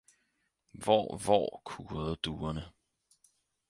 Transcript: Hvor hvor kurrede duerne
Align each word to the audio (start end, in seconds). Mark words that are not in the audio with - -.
Hvor 0.79 1.17
hvor 1.17 1.61
kurrede 1.65 2.15
duerne 2.15 2.71